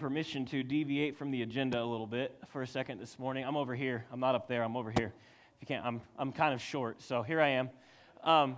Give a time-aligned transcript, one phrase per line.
[0.00, 3.44] permission to deviate from the agenda a little bit for a second this morning.
[3.44, 4.06] I'm over here.
[4.10, 4.62] I'm not up there.
[4.62, 5.12] I'm over here.
[5.54, 7.02] If you can't, I'm, I'm kind of short.
[7.02, 7.68] So here I am.
[8.24, 8.56] Um,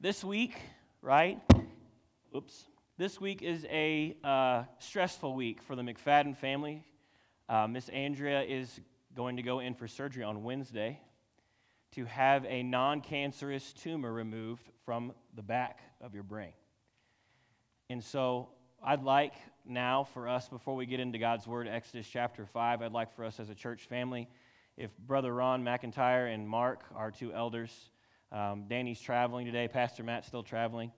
[0.00, 0.54] this week,
[1.02, 1.40] right?
[2.36, 2.66] Oops.
[2.96, 6.84] This week is a uh, stressful week for the McFadden family.
[7.48, 8.80] Uh, Miss Andrea is
[9.16, 11.00] going to go in for surgery on Wednesday
[11.96, 16.52] to have a non cancerous tumor removed from the back of your brain.
[17.90, 18.50] And so
[18.84, 19.34] I'd like
[19.68, 23.24] now for us, before we get into God's Word, Exodus chapter 5, I'd like for
[23.24, 24.28] us as a church family,
[24.76, 27.90] if Brother Ron McIntyre and Mark, our two elders,
[28.32, 30.92] um, Danny's traveling today, Pastor Matt's still traveling,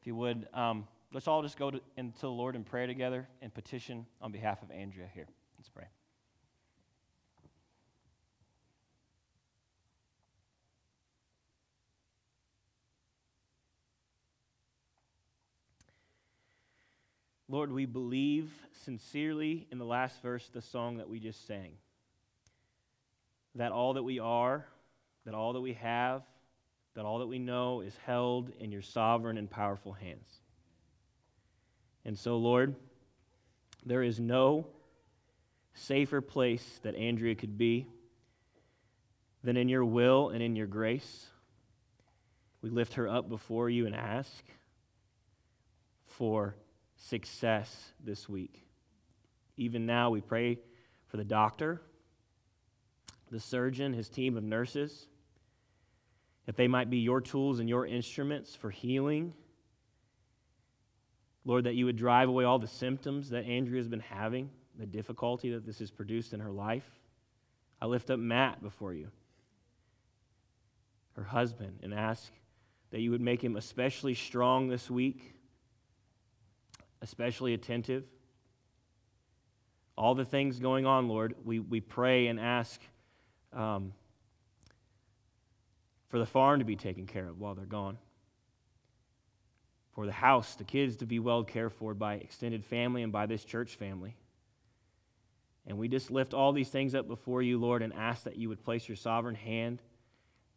[0.00, 3.28] if you would, um, let's all just go to, into the Lord in prayer together
[3.42, 5.26] and petition on behalf of Andrea here.
[5.58, 5.86] Let's pray.
[17.54, 18.50] Lord, we believe
[18.82, 21.74] sincerely in the last verse of the song that we just sang
[23.54, 24.66] that all that we are,
[25.24, 26.24] that all that we have,
[26.96, 30.28] that all that we know is held in your sovereign and powerful hands.
[32.04, 32.74] And so, Lord,
[33.86, 34.66] there is no
[35.74, 37.86] safer place that Andrea could be
[39.44, 41.28] than in your will and in your grace.
[42.62, 44.42] We lift her up before you and ask
[46.06, 46.56] for
[47.04, 48.64] success this week.
[49.56, 50.58] Even now, we pray
[51.06, 51.80] for the doctor,
[53.30, 55.06] the surgeon, his team of nurses,
[56.46, 59.34] that they might be your tools and your instruments for healing.
[61.44, 64.86] Lord, that you would drive away all the symptoms that Andrea has been having, the
[64.86, 66.88] difficulty that this has produced in her life.
[67.82, 69.08] I lift up Matt before you,
[71.16, 72.32] her husband, and ask
[72.90, 75.33] that you would make him especially strong this week
[77.04, 78.02] especially attentive.
[79.96, 82.80] All the things going on, Lord, we, we pray and ask
[83.52, 83.92] um,
[86.08, 87.98] for the farm to be taken care of while they're gone,
[89.92, 93.26] for the house, the kids to be well cared for by extended family and by
[93.26, 94.16] this church family.
[95.66, 98.48] And we just lift all these things up before you, Lord, and ask that you
[98.48, 99.82] would place your sovereign hand,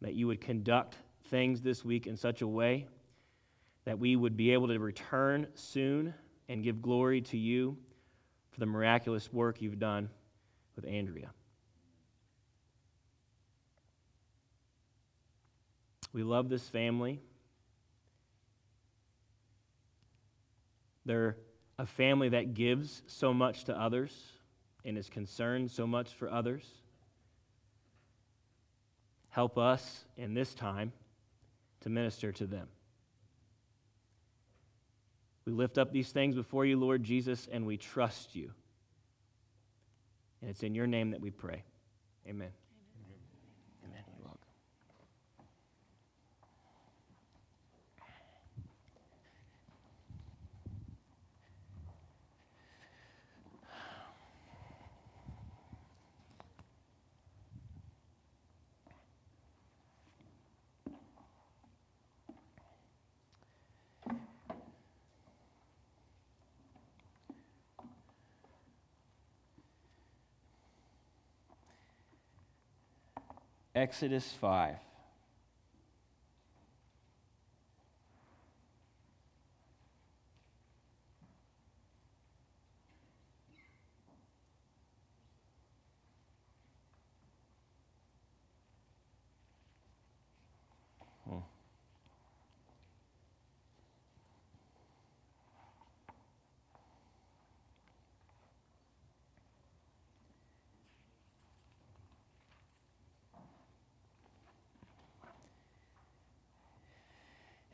[0.00, 2.88] that you would conduct things this week in such a way
[3.84, 6.12] that we would be able to return soon
[6.48, 7.76] and give glory to you
[8.50, 10.08] for the miraculous work you've done
[10.76, 11.30] with Andrea.
[16.12, 17.20] We love this family.
[21.04, 21.36] They're
[21.78, 24.14] a family that gives so much to others
[24.84, 26.66] and is concerned so much for others.
[29.30, 30.92] Help us in this time
[31.80, 32.68] to minister to them.
[35.48, 38.50] We lift up these things before you, Lord Jesus, and we trust you.
[40.42, 41.64] And it's in your name that we pray.
[42.28, 42.50] Amen.
[73.78, 74.87] Exodus 5.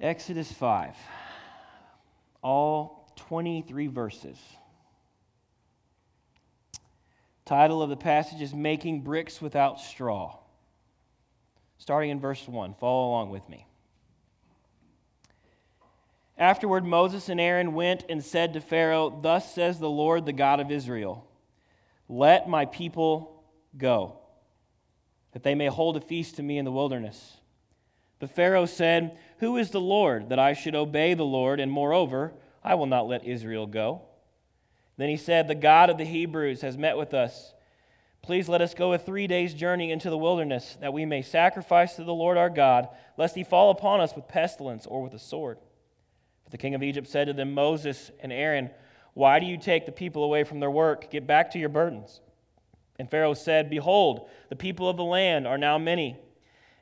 [0.05, 0.95] Exodus 5,
[2.43, 4.37] all 23 verses.
[7.47, 10.37] Title of the passage is Making Bricks Without Straw.
[11.79, 13.67] Starting in verse 1, follow along with me.
[16.37, 20.61] Afterward, Moses and Aaron went and said to Pharaoh, Thus says the Lord, the God
[20.61, 21.27] of Israel
[22.11, 23.43] Let my people
[23.79, 24.19] go,
[25.33, 27.39] that they may hold a feast to me in the wilderness.
[28.25, 31.61] But Pharaoh said, Who is the Lord that I should obey the Lord?
[31.61, 32.33] And moreover,
[32.65, 34.01] I will not let Israel go.
[34.97, 37.53] Then he said, The God of the Hebrews has met with us.
[38.23, 41.97] Please let us go a three days' journey into the wilderness, that we may sacrifice
[41.97, 42.89] to the Lord our God,
[43.19, 45.59] lest he fall upon us with pestilence or with a sword.
[46.45, 48.71] But the king of Egypt said to them, Moses and Aaron,
[49.13, 51.11] Why do you take the people away from their work?
[51.11, 52.23] Get back to your burdens.
[52.99, 56.17] And Pharaoh said, Behold, the people of the land are now many,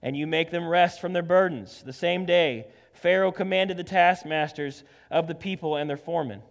[0.03, 1.83] and you make them rest from their burdens.
[1.85, 6.43] The same day, Pharaoh commanded the taskmasters of the people and their foremen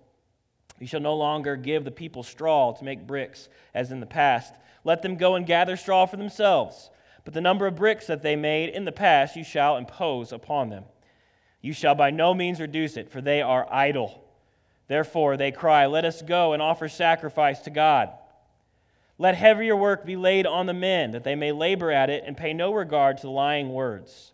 [0.80, 4.54] You shall no longer give the people straw to make bricks, as in the past.
[4.84, 6.90] Let them go and gather straw for themselves.
[7.24, 10.70] But the number of bricks that they made in the past you shall impose upon
[10.70, 10.86] them.
[11.62, 14.24] You shall by no means reduce it, for they are idle.
[14.88, 18.10] Therefore they cry, Let us go and offer sacrifice to God.
[19.22, 22.36] Let heavier work be laid on the men, that they may labor at it and
[22.36, 24.32] pay no regard to lying words.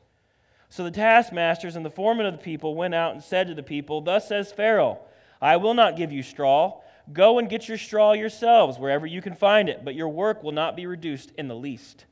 [0.70, 3.62] So the taskmasters and the foremen of the people went out and said to the
[3.62, 5.00] people, Thus says Pharaoh,
[5.42, 6.80] I will not give you straw.
[7.12, 10.54] Go and get your straw yourselves, wherever you can find it, but your work will
[10.54, 12.06] not be reduced in the least.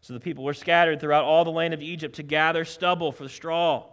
[0.00, 3.24] So the people were scattered throughout all the land of Egypt to gather stubble for
[3.24, 3.84] the straw.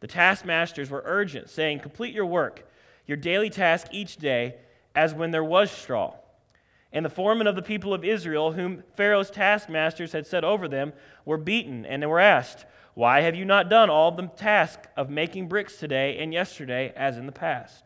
[0.00, 2.68] The taskmasters were urgent, saying, Complete your work,
[3.06, 4.56] your daily task each day,
[4.94, 6.12] as when there was straw.
[6.94, 10.92] And the foremen of the people of Israel, whom Pharaoh's taskmasters had set over them,
[11.24, 15.10] were beaten, and they were asked, Why have you not done all the task of
[15.10, 17.84] making bricks today and yesterday, as in the past?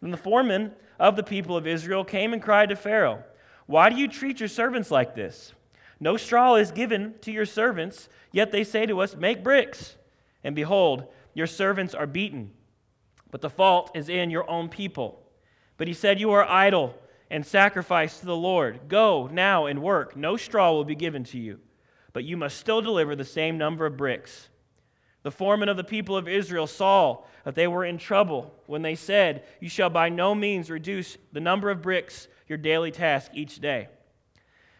[0.00, 3.22] Then the foremen of the people of Israel came and cried to Pharaoh,
[3.66, 5.52] Why do you treat your servants like this?
[6.00, 9.96] No straw is given to your servants, yet they say to us, Make bricks.
[10.42, 12.52] And behold, your servants are beaten.
[13.30, 15.22] But the fault is in your own people.
[15.76, 16.94] But he said, You are idle
[17.30, 18.88] and sacrifice to the Lord.
[18.88, 20.16] Go now and work.
[20.16, 21.60] No straw will be given to you,
[22.12, 24.48] but you must still deliver the same number of bricks.
[25.22, 28.94] The foreman of the people of Israel saw that they were in trouble when they
[28.94, 33.60] said, You shall by no means reduce the number of bricks, your daily task each
[33.60, 33.88] day.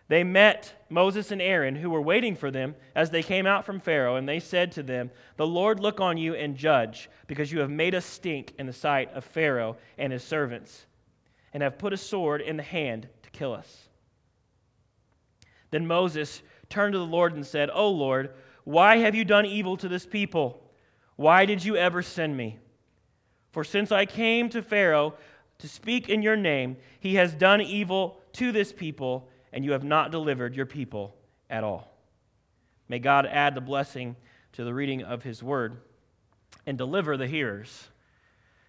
[0.06, 3.78] They met Moses and Aaron, who were waiting for them as they came out from
[3.78, 7.58] Pharaoh, and they said to them, The Lord look on you and judge, because you
[7.58, 10.86] have made us stink in the sight of Pharaoh and his servants
[11.52, 13.88] and have put a sword in the hand to kill us.
[15.70, 18.30] Then Moses turned to the Lord and said, O Lord,
[18.64, 20.62] why have you done evil to this people?
[21.16, 22.58] Why did you ever send me?
[23.50, 25.14] For since I came to Pharaoh
[25.58, 29.84] to speak in your name, he has done evil to this people, and you have
[29.84, 31.16] not delivered your people
[31.50, 31.92] at all.
[32.88, 34.16] May God add the blessing
[34.52, 35.78] to the reading of his word
[36.66, 37.88] and deliver the hearers.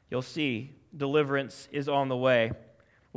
[0.09, 2.51] You'll see deliverance is on the way.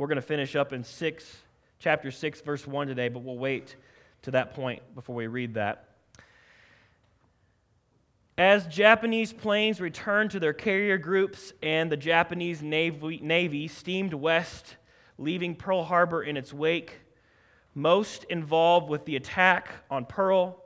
[0.03, 1.37] We're going to finish up in 6,
[1.79, 3.77] chapter 6, verse 1 today, but we'll wait
[4.23, 5.87] to that point before we read that.
[8.37, 14.75] As Japanese planes returned to their carrier groups and the Japanese Navy, Navy steamed west,
[15.17, 16.99] leaving Pearl Harbor in its wake,
[17.73, 20.61] most involved with the attack on Pearl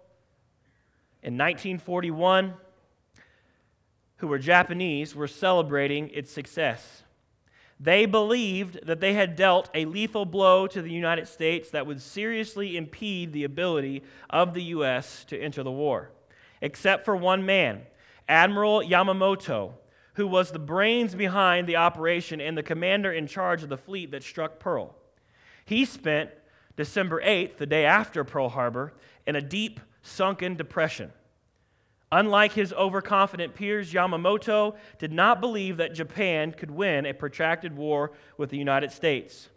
[1.21, 2.55] in 1941,
[4.15, 7.03] who were Japanese, were celebrating its success.
[7.79, 12.01] They believed that they had dealt a lethal blow to the United States that would
[12.01, 15.23] seriously impede the ability of the U.S.
[15.25, 16.09] to enter the war,
[16.61, 17.83] except for one man,
[18.27, 19.73] Admiral Yamamoto,
[20.15, 24.09] who was the brains behind the operation and the commander in charge of the fleet
[24.09, 24.95] that struck Pearl.
[25.63, 26.31] He spent
[26.75, 28.93] December 8th, the day after Pearl Harbor,
[29.27, 31.11] in a deep, sunken depression.
[32.11, 38.13] Unlike his overconfident peers, Yamamoto did not believe that Japan could win a protracted war
[38.37, 39.49] with the United States.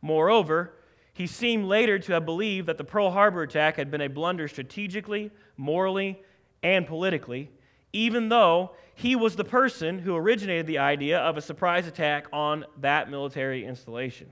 [0.00, 0.74] Moreover,
[1.12, 4.46] he seemed later to have believed that the Pearl Harbor attack had been a blunder
[4.46, 6.22] strategically, morally,
[6.62, 7.50] and politically,
[7.92, 12.64] even though he was the person who originated the idea of a surprise attack on
[12.80, 14.30] that military installation.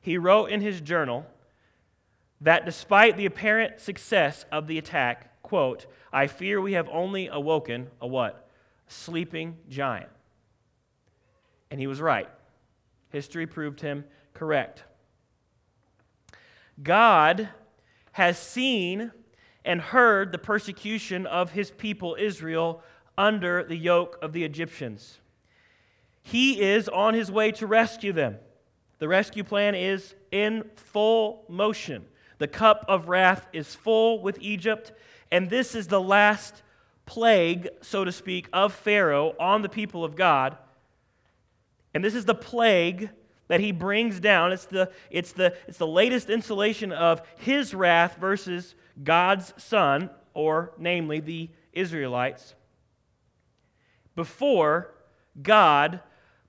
[0.00, 1.26] He wrote in his journal
[2.40, 7.88] that despite the apparent success of the attack, quote, I fear we have only awoken
[8.00, 8.50] a what?
[8.88, 10.10] Sleeping giant.
[11.70, 12.28] And he was right.
[13.10, 14.82] History proved him correct.
[16.82, 17.48] God
[18.12, 19.12] has seen
[19.64, 22.82] and heard the persecution of his people Israel
[23.16, 25.20] under the yoke of the Egyptians.
[26.22, 28.36] He is on his way to rescue them.
[28.98, 32.04] The rescue plan is in full motion.
[32.38, 34.92] The cup of wrath is full with Egypt,
[35.30, 36.62] and this is the last
[37.04, 40.56] plague, so to speak, of Pharaoh on the people of God.
[41.94, 43.10] And this is the plague
[43.48, 44.52] that he brings down.
[44.52, 50.72] It's the, it's the, it's the latest installation of his wrath versus God's son, or
[50.78, 52.54] namely the Israelites,
[54.14, 54.92] before
[55.40, 56.00] God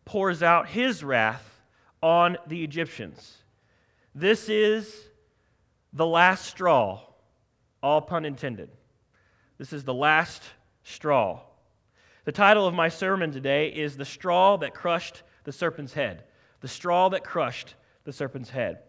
[0.06, 1.62] pours out his wrath
[2.02, 3.38] on the Egyptians.
[4.16, 4.96] This is
[5.94, 7.02] the last straw
[7.88, 8.70] all pun intended.
[9.58, 10.44] This is the last
[10.84, 11.40] straw.
[12.26, 16.26] The title of my sermon today is The Straw That Crushed the Serpent's Head.
[16.60, 18.80] The straw that crushed the serpent's head.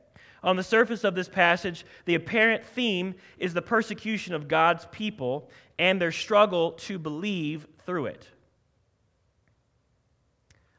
[0.43, 5.49] On the surface of this passage, the apparent theme is the persecution of God's people
[5.78, 8.26] and their struggle to believe through it.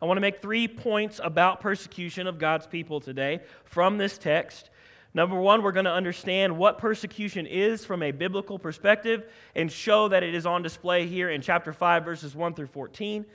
[0.01, 4.69] I want to make three points about persecution of God's people today from this text.
[5.13, 9.25] Number one, we're going to understand what persecution is from a biblical perspective
[9.55, 13.25] and show that it is on display here in chapter 5, verses 1 through 14.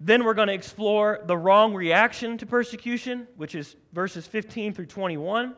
[0.00, 4.86] Then we're going to explore the wrong reaction to persecution, which is verses 15 through
[4.86, 5.54] 21.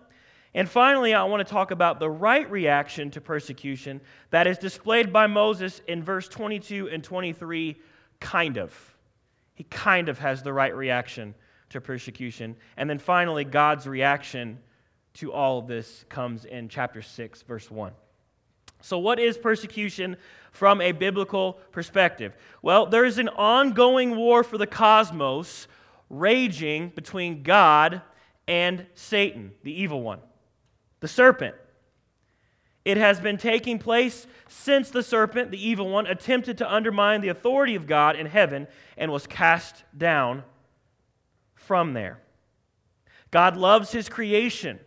[0.53, 5.13] And finally, I want to talk about the right reaction to persecution that is displayed
[5.13, 7.77] by Moses in verse 22 and 23,
[8.19, 8.91] kind of
[9.61, 11.35] he kind of has the right reaction
[11.69, 12.57] to persecution.
[12.79, 14.59] And then finally, God's reaction
[15.15, 17.93] to all of this comes in chapter 6, verse 1.
[18.83, 20.17] So, what is persecution
[20.53, 22.35] from a biblical perspective?
[22.63, 25.69] Well, there is an ongoing war for the cosmos
[26.09, 28.03] raging between God
[28.49, 30.21] and Satan, the evil one,
[31.01, 31.55] the serpent.
[32.85, 37.29] It has been taking place since the serpent, the evil one, attempted to undermine the
[37.29, 40.43] authority of God in heaven and was cast down
[41.55, 42.19] from there.
[43.31, 44.81] God loves his creation,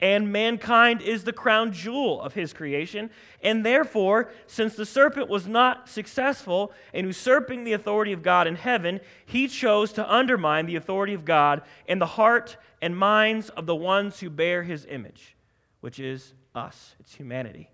[0.00, 3.10] and mankind is the crown jewel of his creation.
[3.42, 8.56] And therefore, since the serpent was not successful in usurping the authority of God in
[8.56, 13.66] heaven, he chose to undermine the authority of God in the heart and minds of
[13.66, 15.36] the ones who bear his image,
[15.80, 17.70] which is us, it's humanity.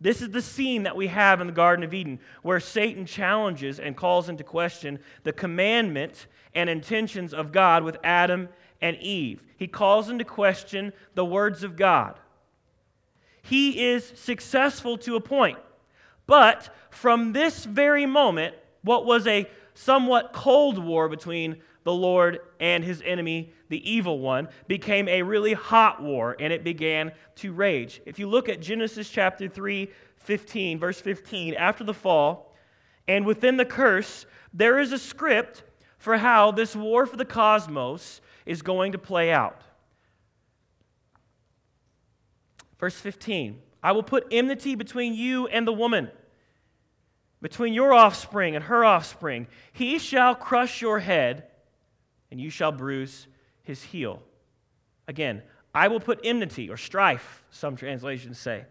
[0.00, 3.78] This is the scene that we have in the Garden of Eden where Satan challenges
[3.78, 8.48] and calls into question the commandment and intentions of God with Adam
[8.82, 9.42] and Eve.
[9.56, 12.18] He calls into question the words of God.
[13.40, 15.58] He is successful to a point.
[16.26, 22.84] But from this very moment, what was a somewhat cold war between the Lord and
[22.84, 28.00] his enemy, the evil one, became a really hot war and it began to rage.
[28.06, 32.54] If you look at Genesis chapter 3, 15, verse 15, after the fall,
[33.08, 35.64] and within the curse, there is a script
[35.98, 39.60] for how this war for the cosmos is going to play out.
[42.78, 46.10] Verse 15 I will put enmity between you and the woman,
[47.40, 49.46] between your offspring and her offspring.
[49.72, 51.44] He shall crush your head
[52.30, 53.26] and you shall bruise
[53.62, 54.22] his heel.
[55.06, 55.42] Again,
[55.74, 58.64] I will put enmity or strife, some translations say,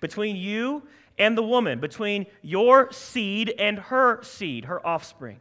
[0.00, 0.82] between you
[1.18, 5.40] and the woman, between your seed and her seed, her offspring.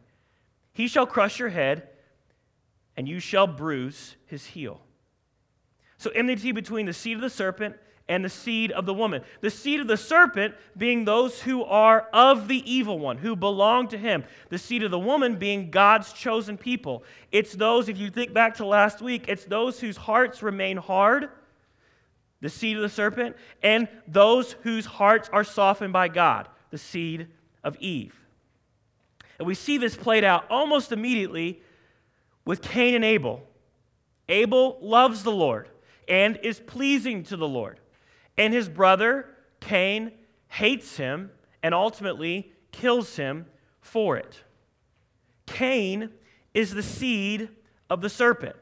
[0.73, 1.87] He shall crush your head,
[2.95, 4.81] and you shall bruise his heel.
[5.97, 7.75] So, enmity between the seed of the serpent
[8.09, 9.23] and the seed of the woman.
[9.41, 13.87] The seed of the serpent being those who are of the evil one, who belong
[13.89, 14.25] to him.
[14.49, 17.03] The seed of the woman being God's chosen people.
[17.31, 21.29] It's those, if you think back to last week, it's those whose hearts remain hard,
[22.41, 27.27] the seed of the serpent, and those whose hearts are softened by God, the seed
[27.63, 28.15] of Eve.
[29.39, 31.61] And we see this played out almost immediately
[32.45, 33.47] with Cain and Abel.
[34.29, 35.69] Abel loves the Lord
[36.07, 37.79] and is pleasing to the Lord.
[38.37, 40.11] And his brother, Cain,
[40.47, 41.31] hates him
[41.61, 43.45] and ultimately kills him
[43.81, 44.43] for it.
[45.45, 46.09] Cain
[46.53, 47.49] is the seed
[47.89, 48.55] of the serpent.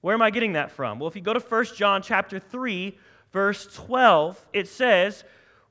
[0.00, 0.98] Where am I getting that from?
[0.98, 2.98] Well, if you go to 1 John chapter 3,
[3.32, 5.24] verse 12, it says,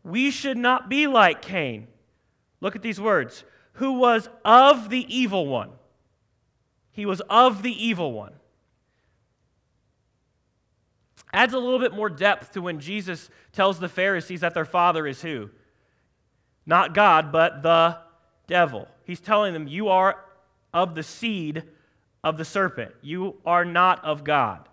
[0.04, 1.88] "We should not be like Cain."
[2.60, 3.44] Look at these words.
[3.74, 5.72] Who was of the evil one.
[6.94, 8.34] He was of the evil one
[11.34, 15.08] adds a little bit more depth to when Jesus tells the Pharisees that their father
[15.08, 15.50] is who?
[16.66, 17.98] Not God, but the
[18.48, 18.88] devil.
[19.04, 20.24] He's telling them, You are
[20.74, 21.64] of the seed
[22.24, 24.70] of the serpent, you are not of God.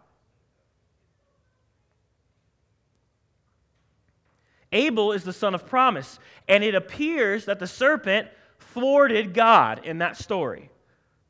[4.72, 8.28] Abel is the son of promise, and it appears that the serpent
[8.60, 10.70] thwarted God in that story.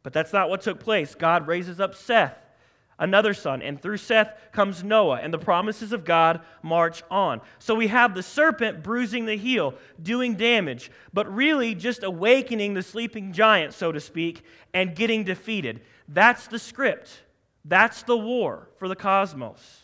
[0.02, 1.14] But that's not what took place.
[1.14, 2.36] God raises up Seth
[3.00, 7.40] another son, and through Seth comes Noah, and the promises of God march on.
[7.58, 12.82] So we have the serpent bruising the heel, doing damage, but really just awakening the
[12.82, 15.80] sleeping giant, so to speak, and getting defeated.
[16.06, 17.22] That's the script.
[17.64, 19.79] That's the war for the cosmos.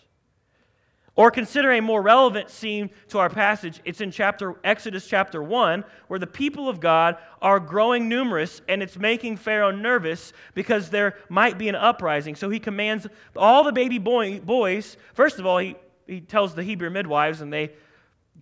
[1.17, 3.81] Or consider a more relevant scene to our passage.
[3.87, 8.83] It's in chapter Exodus chapter 1 where the people of God are growing numerous and
[8.83, 12.37] it's making Pharaoh nervous because there might be an uprising.
[12.37, 16.63] So he commands all the baby boy, boys, first of all he, he tells the
[16.63, 17.73] Hebrew midwives and they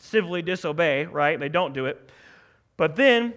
[0.00, 1.38] civilly disobey, right?
[1.38, 2.10] They don't do it.
[2.76, 3.34] But then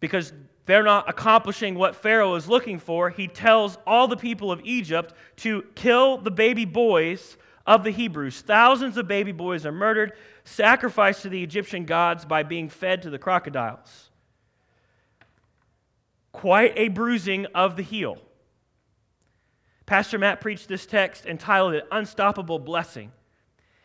[0.00, 0.32] because
[0.66, 5.14] they're not accomplishing what Pharaoh is looking for, he tells all the people of Egypt
[5.36, 7.36] to kill the baby boys
[7.70, 8.40] of the Hebrews.
[8.40, 13.10] Thousands of baby boys are murdered, sacrificed to the Egyptian gods by being fed to
[13.10, 14.10] the crocodiles.
[16.32, 18.18] Quite a bruising of the heel.
[19.86, 23.12] Pastor Matt preached this text entitled it Unstoppable Blessing.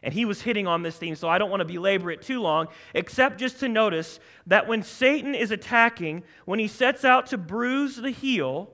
[0.01, 2.41] And he was hitting on this theme, so I don't want to belabor it too
[2.41, 7.37] long, except just to notice that when Satan is attacking, when he sets out to
[7.37, 8.71] bruise the heel,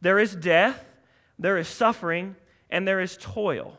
[0.00, 0.84] there is death,
[1.40, 2.36] there is suffering,
[2.70, 3.78] and there is toil.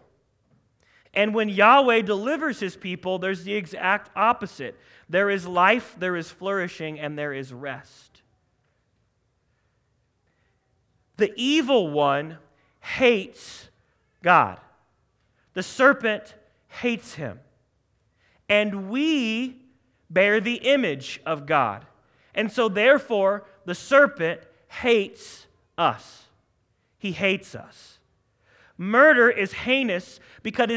[1.14, 4.78] And when Yahweh delivers his people, there's the exact opposite
[5.10, 8.22] there is life, there is flourishing, and there is rest.
[11.16, 12.38] The evil one
[12.82, 13.70] hates
[14.22, 14.60] God.
[15.54, 16.36] The serpent
[16.68, 17.40] hates him.
[18.50, 19.62] And we
[20.10, 21.86] bear the image of God.
[22.36, 26.24] And so, therefore, the serpent hates us.
[27.00, 27.97] He hates us.
[28.78, 30.70] Murder is heinous because,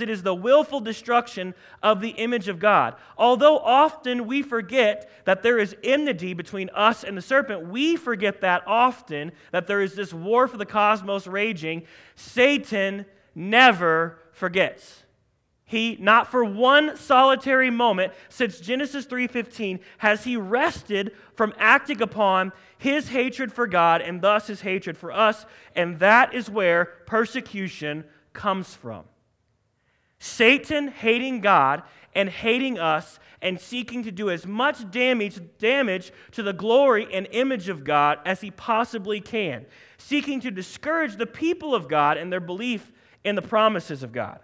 [0.00, 2.94] it is the willful destruction of the image of God.
[3.18, 8.40] Although often we forget that there is enmity between us and the serpent, we forget
[8.40, 11.82] that often, that there is this war for the cosmos raging.
[12.16, 15.02] Satan never forgets.
[15.66, 22.52] He not for one solitary moment since Genesis 3:15 has he rested from acting upon
[22.84, 28.04] his hatred for God and thus his hatred for us, and that is where persecution
[28.34, 29.04] comes from.
[30.18, 31.82] Satan hating God
[32.14, 37.26] and hating us and seeking to do as much damage, damage to the glory and
[37.30, 39.64] image of God as he possibly can,
[39.96, 42.92] seeking to discourage the people of God and their belief
[43.24, 44.40] in the promises of God.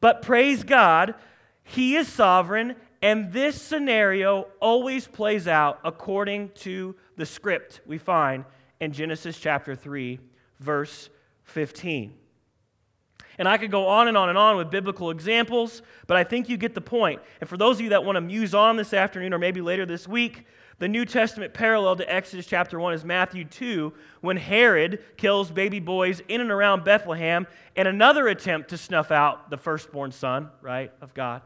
[0.00, 1.14] But praise God,
[1.62, 8.44] He is sovereign, and this scenario always plays out according to the script we find
[8.80, 10.18] in Genesis chapter 3,
[10.60, 11.08] verse
[11.44, 12.14] 15.
[13.38, 16.48] And I could go on and on and on with biblical examples, but I think
[16.48, 17.20] you get the point.
[17.40, 19.84] And for those of you that want to muse on this afternoon or maybe later
[19.84, 20.46] this week,
[20.78, 25.80] the New Testament parallel to Exodus chapter 1 is Matthew 2, when Herod kills baby
[25.80, 30.92] boys in and around Bethlehem, and another attempt to snuff out the firstborn son, right,
[31.00, 31.40] of God,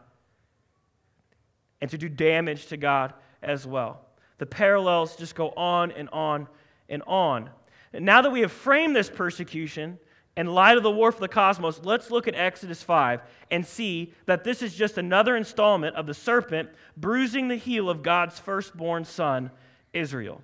[1.81, 4.01] and to do damage to God as well.
[4.39, 6.49] The parallels just go on and on
[6.89, 7.51] and on.
[7.93, 9.99] And now that we have framed this persecution,
[10.37, 14.15] in light of the war for the cosmos, let's look at Exodus 5 and see
[14.27, 19.05] that this is just another installment of the serpent bruising the heel of God's firstborn
[19.05, 19.51] son,
[19.93, 20.41] Israel.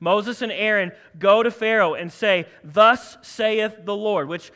[0.00, 4.50] Moses and Aaron go to Pharaoh and say, Thus saith the Lord, which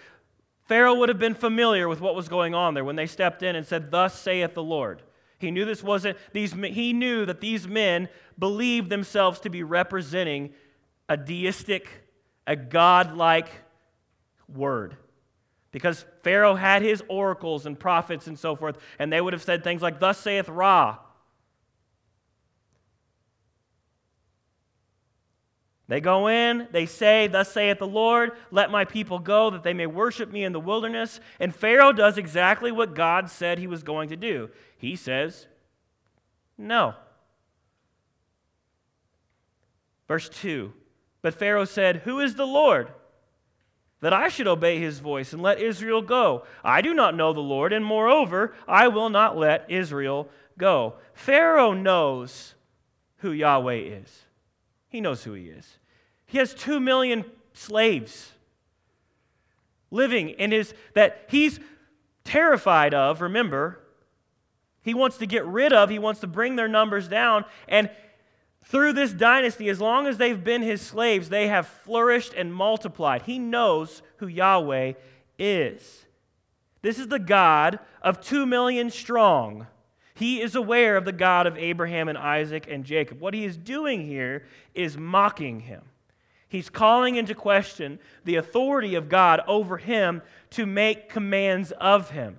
[0.67, 3.55] Pharaoh would have been familiar with what was going on there when they stepped in
[3.55, 5.03] and said, Thus saith the Lord.
[5.45, 10.55] He knew this wasn't these he knew that these men believed themselves to be representing
[11.09, 11.89] a deistic,
[12.47, 13.49] a godlike
[14.49, 14.97] word.
[15.71, 19.65] Because Pharaoh had his oracles and prophets and so forth, and they would have said
[19.65, 20.99] things like, Thus saith Ra.
[25.87, 29.75] They go in, they say, Thus saith the Lord, let my people go that they
[29.75, 31.21] may worship me in the wilderness.
[31.39, 34.49] And Pharaoh does exactly what God said he was going to do.
[34.79, 35.47] He says,
[36.57, 36.95] No.
[40.09, 40.73] Verse 2
[41.21, 42.91] But Pharaoh said, Who is the Lord?
[44.05, 46.45] that I should obey his voice and let Israel go.
[46.63, 50.97] I do not know the Lord, and moreover, I will not let Israel go.
[51.15, 52.55] Pharaoh knows
[53.21, 54.25] who Yahweh is.
[54.95, 55.79] He knows who he is.
[56.25, 58.31] He has two million slaves
[59.91, 61.59] living in his, that he's
[62.23, 63.81] terrified of, remember.
[64.83, 67.91] He wants to get rid of, he wants to bring their numbers down, and
[68.67, 73.23] through this dynasty, as long as they've been his slaves, they have flourished and multiplied.
[73.23, 74.93] He knows who Yahweh
[75.41, 76.07] is.
[76.83, 79.67] This is the God of two million strong.
[80.15, 83.21] He is aware of the God of Abraham and Isaac and Jacob.
[83.21, 85.83] What he is doing here is mocking him.
[86.49, 92.39] He's calling into question the authority of God over him to make commands of him.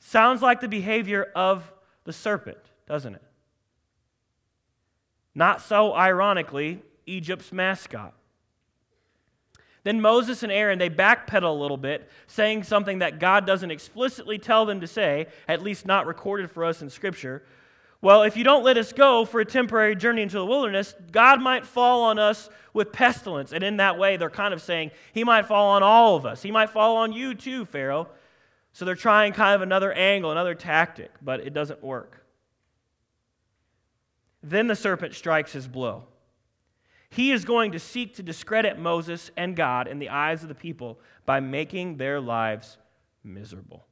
[0.00, 3.22] Sounds like the behavior of the serpent, doesn't it?
[5.36, 8.12] Not so ironically, Egypt's mascot.
[9.84, 14.38] Then Moses and Aaron, they backpedal a little bit, saying something that God doesn't explicitly
[14.38, 17.42] tell them to say, at least not recorded for us in Scripture.
[18.00, 21.40] Well, if you don't let us go for a temporary journey into the wilderness, God
[21.40, 23.52] might fall on us with pestilence.
[23.52, 26.42] And in that way, they're kind of saying, He might fall on all of us.
[26.42, 28.08] He might fall on you too, Pharaoh.
[28.72, 32.24] So they're trying kind of another angle, another tactic, but it doesn't work.
[34.42, 36.04] Then the serpent strikes his blow.
[37.12, 40.54] He is going to seek to discredit Moses and God in the eyes of the
[40.54, 42.78] people by making their lives
[43.22, 43.84] miserable.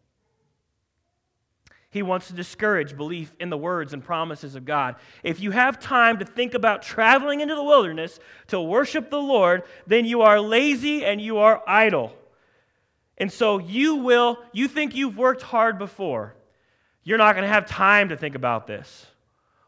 [1.90, 4.96] He wants to discourage belief in the words and promises of God.
[5.22, 9.64] If you have time to think about traveling into the wilderness to worship the Lord,
[9.86, 12.14] then you are lazy and you are idle.
[13.18, 16.34] And so you will, you think you've worked hard before.
[17.02, 19.04] You're not going to have time to think about this.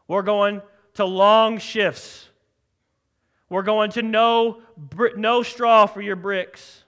[0.07, 0.63] We're going
[0.95, 2.29] to long shifts.
[3.53, 4.63] We're going to no,
[5.15, 6.83] no straw for your bricks.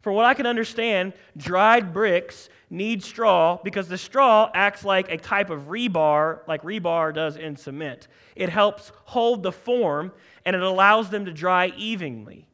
[0.00, 5.16] From what I can understand, dried bricks need straw because the straw acts like a
[5.16, 8.08] type of rebar, like rebar does in cement.
[8.34, 10.10] It helps hold the form
[10.44, 12.48] and it allows them to dry evenly.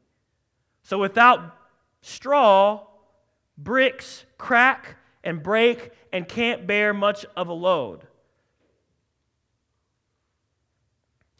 [0.82, 1.56] So without
[2.02, 2.82] straw,
[3.56, 8.06] bricks crack and break and can't bear much of a load.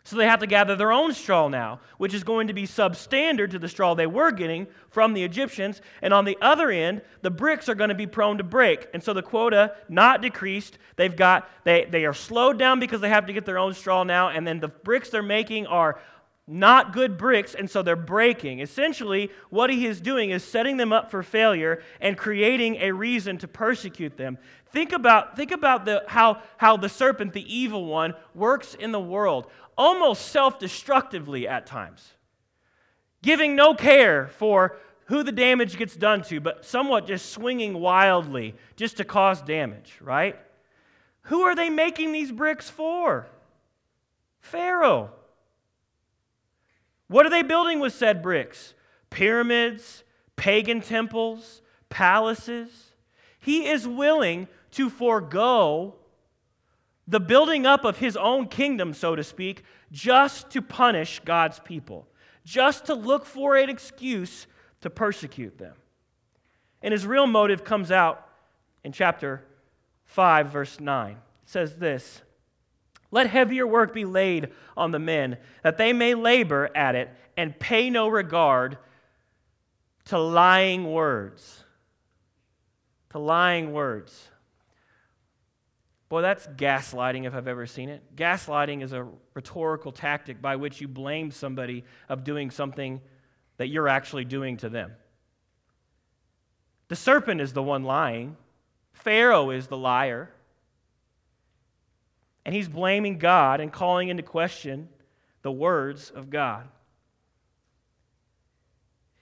[0.06, 3.50] So they have to gather their own straw now, which is going to be substandard
[3.52, 5.80] to the straw they were getting from the Egyptians.
[6.02, 8.86] And on the other end, the bricks are going to be prone to break.
[8.92, 10.76] And so the quota not decreased.
[10.96, 14.04] They've got they, they are slowed down because they have to get their own straw
[14.04, 15.98] now, and then the bricks they're making are
[16.46, 18.60] not good bricks, and so they're breaking.
[18.60, 23.38] Essentially, what he is doing is setting them up for failure and creating a reason
[23.38, 24.36] to persecute them.
[24.66, 29.00] Think about, think about the, how, how the serpent, the evil one, works in the
[29.00, 32.12] world almost self destructively at times,
[33.22, 34.76] giving no care for
[35.06, 39.98] who the damage gets done to, but somewhat just swinging wildly just to cause damage,
[40.00, 40.36] right?
[41.22, 43.26] Who are they making these bricks for?
[44.40, 45.10] Pharaoh.
[47.08, 48.74] What are they building with said bricks?
[49.10, 50.04] Pyramids,
[50.36, 52.92] pagan temples, palaces.
[53.38, 55.96] He is willing to forego
[57.06, 59.62] the building up of his own kingdom, so to speak,
[59.92, 62.08] just to punish God's people,
[62.44, 64.46] just to look for an excuse
[64.80, 65.74] to persecute them.
[66.82, 68.28] And his real motive comes out
[68.82, 69.44] in chapter
[70.06, 71.12] 5, verse 9.
[71.12, 72.22] It says this
[73.14, 77.56] Let heavier work be laid on the men, that they may labor at it and
[77.56, 78.76] pay no regard
[80.06, 81.62] to lying words.
[83.10, 84.30] To lying words.
[86.08, 88.02] Boy, that's gaslighting if I've ever seen it.
[88.16, 93.00] Gaslighting is a rhetorical tactic by which you blame somebody of doing something
[93.58, 94.90] that you're actually doing to them.
[96.88, 98.36] The serpent is the one lying,
[98.92, 100.33] Pharaoh is the liar.
[102.44, 104.88] And he's blaming God and calling into question
[105.42, 106.68] the words of God.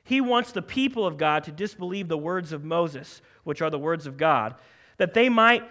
[0.04, 3.78] He wants the people of God to disbelieve the words of Moses, which are the
[3.78, 4.56] words of God,
[4.98, 5.68] that they might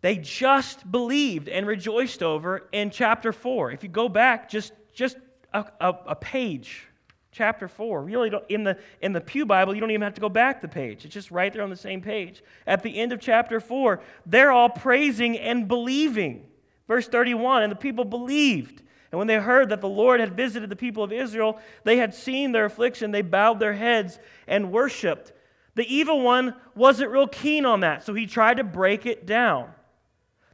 [0.00, 3.72] they just believed and rejoiced over in chapter 4.
[3.72, 5.16] If you go back just, just
[5.52, 6.86] a, a, a page,
[7.32, 10.28] chapter 4, really in, the, in the Pew Bible, you don't even have to go
[10.28, 11.04] back the page.
[11.04, 12.42] It's just right there on the same page.
[12.66, 16.46] At the end of chapter 4, they're all praising and believing.
[16.88, 18.82] Verse 31 And the people believed.
[19.12, 22.14] And when they heard that the Lord had visited the people of Israel, they had
[22.14, 25.32] seen their affliction, they bowed their heads and worshiped.
[25.74, 29.70] The evil one wasn't real keen on that, so he tried to break it down.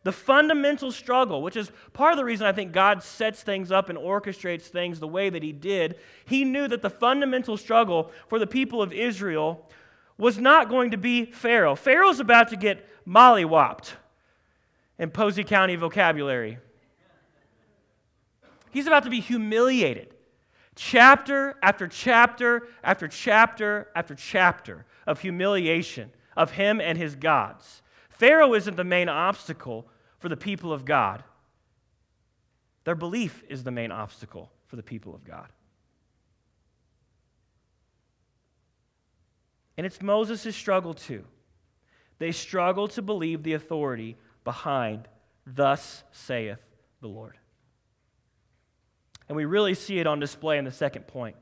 [0.07, 3.89] The fundamental struggle, which is part of the reason I think God sets things up
[3.89, 8.39] and orchestrates things the way that He did, He knew that the fundamental struggle for
[8.39, 9.69] the people of Israel
[10.17, 11.75] was not going to be Pharaoh.
[11.75, 13.95] Pharaoh's about to get mollywopped
[14.97, 16.59] in Posey County vocabulary.
[18.71, 20.15] He's about to be humiliated.
[20.77, 27.83] Chapter after chapter after chapter after chapter of humiliation of him and his gods.
[28.09, 29.89] Pharaoh isn't the main obstacle
[30.19, 31.23] for the people of God.
[32.85, 35.49] Their belief is the main obstacle for the people of God.
[39.77, 41.25] And it's Moses' struggle too.
[42.19, 45.09] They struggle to believe the authority behind,
[45.47, 46.59] Thus saith
[47.01, 47.37] the Lord.
[49.29, 51.37] And we really see it on display in the second point.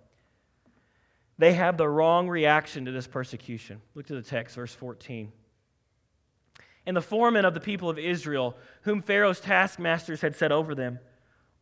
[1.38, 3.80] They have the wrong reaction to this persecution.
[3.94, 5.32] Look to the text, verse 14.
[6.86, 10.98] And the foremen of the people of Israel, whom Pharaoh's taskmasters had set over them,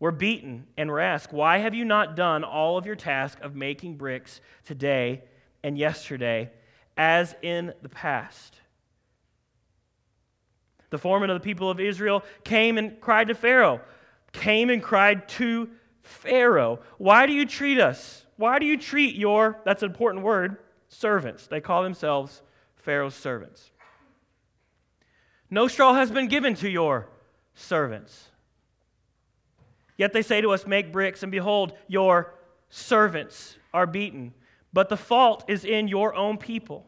[0.01, 3.55] were beaten and were asked, Why have you not done all of your task of
[3.55, 5.23] making bricks today
[5.63, 6.51] and yesterday,
[6.97, 8.57] as in the past?
[10.91, 13.81] The foreman of the people of Israel came and cried to Pharaoh,
[14.33, 15.71] came and cried to
[16.03, 18.27] Pharaoh, Why do you treat us?
[18.37, 20.59] Why do you treat your, that's an important word,
[20.89, 21.47] servants?
[21.47, 22.43] They call themselves
[22.77, 23.71] Pharaoh's servants.
[25.53, 27.09] No straw has been given to your
[27.55, 28.31] servants.
[29.99, 32.33] Yet they say to us, Make bricks, and behold, your
[32.71, 34.33] servants are beaten.
[34.73, 36.87] But the fault is in your own people.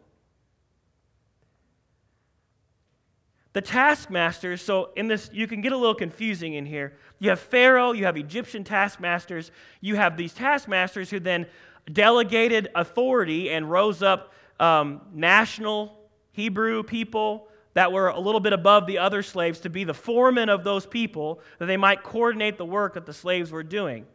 [3.52, 6.94] The taskmasters, so in this, you can get a little confusing in here.
[7.18, 9.50] You have Pharaoh, you have Egyptian taskmasters,
[9.82, 11.44] you have these taskmasters who then
[11.92, 15.98] delegated authority and rose up um, national
[16.32, 20.48] Hebrew people that were a little bit above the other slaves to be the foreman
[20.48, 24.06] of those people, that they might coordinate the work that the slaves were doing.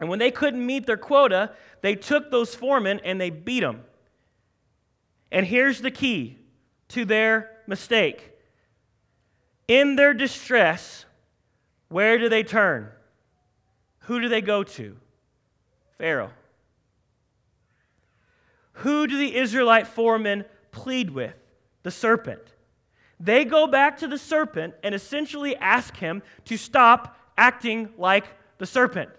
[0.00, 3.82] And when they couldn't meet their quota, they took those foremen and they beat them.
[5.32, 6.38] And here's the key
[6.88, 8.32] to their mistake
[9.68, 11.04] in their distress,
[11.88, 12.88] where do they turn?
[14.00, 14.96] Who do they go to?
[15.98, 16.30] Pharaoh.
[18.72, 21.34] Who do the Israelite foremen plead with?
[21.82, 22.42] The serpent.
[23.20, 28.26] They go back to the serpent and essentially ask him to stop acting like
[28.58, 29.10] the serpent.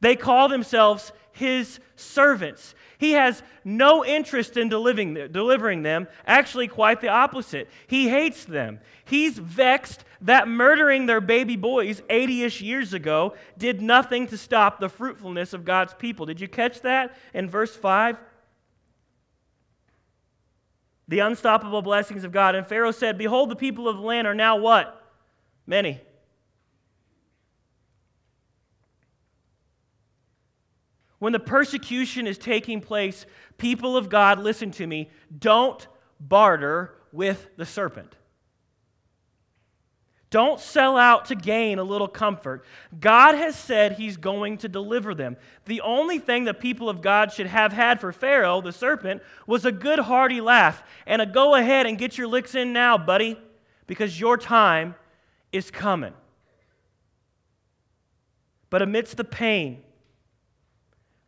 [0.00, 2.74] They call themselves his servants.
[2.98, 7.68] He has no interest in delivering them, actually, quite the opposite.
[7.86, 8.80] He hates them.
[9.04, 14.80] He's vexed that murdering their baby boys 80 ish years ago did nothing to stop
[14.80, 16.26] the fruitfulness of God's people.
[16.26, 18.18] Did you catch that in verse 5?
[21.08, 22.54] The unstoppable blessings of God.
[22.54, 25.02] And Pharaoh said, Behold, the people of the land are now what?
[25.66, 26.00] Many.
[31.18, 35.86] When the persecution is taking place, people of God, listen to me, don't
[36.20, 38.14] barter with the serpent.
[40.30, 42.64] Don't sell out to gain a little comfort.
[43.00, 45.36] God has said He's going to deliver them.
[45.64, 49.64] The only thing the people of God should have had for Pharaoh, the serpent, was
[49.64, 53.38] a good hearty laugh and a go ahead and get your licks in now, buddy,
[53.86, 54.94] because your time
[55.50, 56.12] is coming.
[58.68, 59.82] But amidst the pain,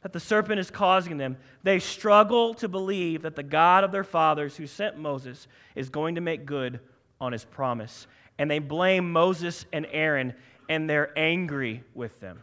[0.03, 4.05] that the serpent is causing them, they struggle to believe that the God of their
[4.05, 6.81] fathers who sent Moses is going to make good
[7.21, 8.07] on his promise.
[8.41, 10.33] And they blame Moses and Aaron,
[10.67, 12.43] and they're angry with them.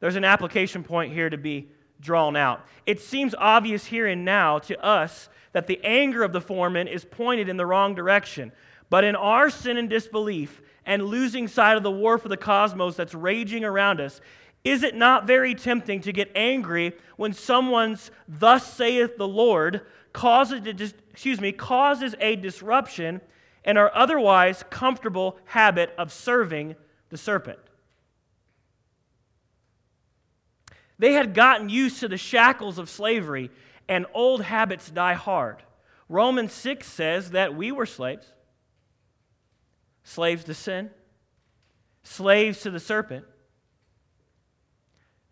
[0.00, 1.68] There's an application point here to be
[2.00, 2.64] drawn out.
[2.86, 7.04] It seems obvious here and now to us that the anger of the foreman is
[7.04, 8.50] pointed in the wrong direction.
[8.88, 12.96] But in our sin and disbelief and losing sight of the war for the cosmos
[12.96, 14.22] that's raging around us,
[14.64, 19.82] is it not very tempting to get angry when someone's thus saith the Lord
[20.14, 20.66] causes,
[21.12, 23.20] excuse me, causes a disruption
[23.64, 26.76] in our otherwise comfortable habit of serving
[27.10, 27.58] the serpent?
[30.98, 33.50] They had gotten used to the shackles of slavery,
[33.88, 35.62] and old habits die hard.
[36.08, 38.26] Romans 6 says that we were slaves,
[40.04, 40.90] slaves to sin,
[42.02, 43.24] slaves to the serpent.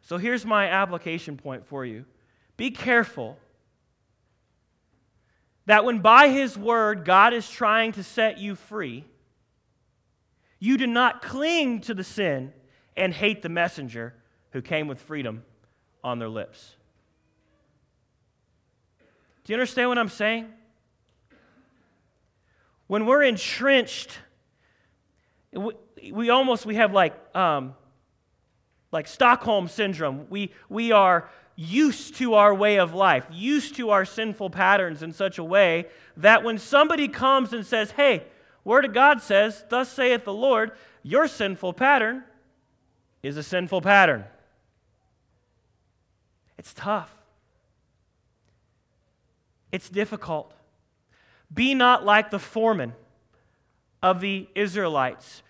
[0.03, 2.05] So here's my application point for you
[2.57, 3.38] be careful
[5.70, 9.04] that when by His word God is trying to set you free,
[10.59, 12.52] you do not cling to the sin
[12.96, 14.14] and hate the messenger
[14.50, 15.44] who came with freedom
[16.02, 16.74] on their lips.
[19.44, 20.48] Do you understand what I'm saying?
[22.88, 24.18] When we're entrenched,
[25.52, 27.76] we, almost we have like um,
[28.90, 30.26] like Stockholm syndrome.
[30.30, 31.30] We, we are
[31.61, 35.85] used to our way of life, used to our sinful patterns in such a way
[36.16, 38.25] that when somebody comes and says, Hey,
[38.64, 42.25] Word of God says, Thus saith the Lord, your sinful pattern
[43.23, 44.25] is a sinful pattern.
[46.57, 47.12] It's tough,
[49.70, 50.55] it's difficult.
[51.53, 52.94] Be not like the foreman
[54.03, 55.42] of the Israelites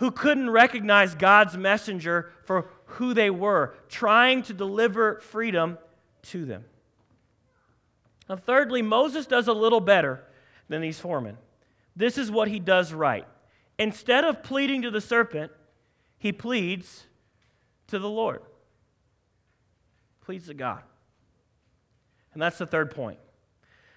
[0.00, 5.76] who couldn't recognize God's messenger for who they were, trying to deliver freedom
[6.22, 6.64] to them.
[8.26, 10.24] Now, thirdly, Moses does a little better
[10.70, 11.36] than these foremen.
[11.94, 13.26] This is what he does right.
[13.78, 15.52] Instead of pleading to the serpent,
[16.18, 17.04] he pleads
[17.88, 18.40] to the Lord.
[20.24, 20.82] Pleads to God.
[22.32, 23.18] And that's the third point.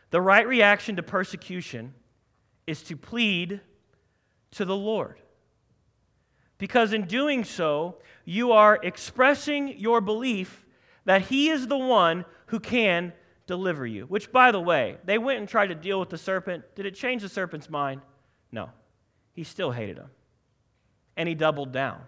[0.10, 1.94] The right reaction to persecution
[2.68, 3.62] is to plead
[4.52, 5.18] to the Lord
[6.64, 10.66] because in doing so, you are expressing your belief
[11.04, 13.12] that He is the one who can
[13.48, 14.06] deliver you.
[14.06, 16.64] Which, by the way, they went and tried to deal with the serpent.
[16.74, 18.00] Did it change the serpent's mind?
[18.50, 18.70] No.
[19.34, 20.10] He still hated him.
[21.18, 22.00] And he doubled down.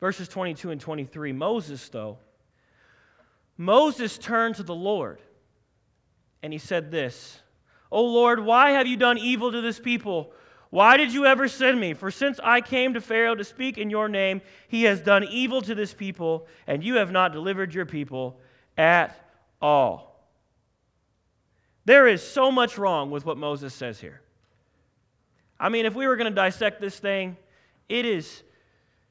[0.00, 2.16] Verses 22 and 23 Moses, though,
[3.58, 5.20] Moses turned to the Lord
[6.42, 7.42] and he said this
[7.92, 10.32] O Lord, why have you done evil to this people?
[10.70, 11.92] Why did you ever send me?
[11.92, 15.60] For since I came to Pharaoh to speak in your name, he has done evil
[15.60, 18.40] to this people, and you have not delivered your people
[18.78, 19.14] at
[19.60, 20.26] all.
[21.84, 24.22] There is so much wrong with what Moses says here.
[25.60, 27.36] I mean, if we were going to dissect this thing,
[27.90, 28.42] it is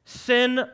[0.05, 0.65] sin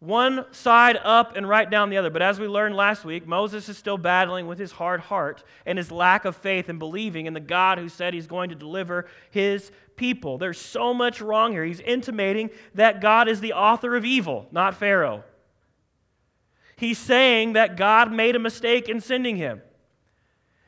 [0.00, 2.10] one side up and right down the other.
[2.10, 5.78] But as we learned last week, Moses is still battling with his hard heart and
[5.78, 9.06] his lack of faith and believing in the God who said he's going to deliver
[9.30, 10.36] his people.
[10.36, 11.64] There's so much wrong here.
[11.64, 15.24] He's intimating that God is the author of evil, not Pharaoh.
[16.76, 19.62] He's saying that God made a mistake in sending him